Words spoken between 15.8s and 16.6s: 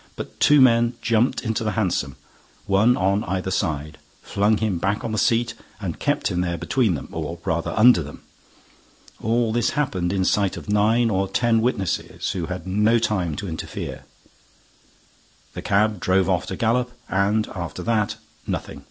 drove off at a